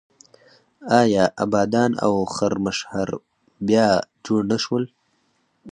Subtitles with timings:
[0.99, 3.09] آیا ابادان او خرمشهر
[3.65, 3.87] بیا
[4.25, 4.83] جوړ نه شول؟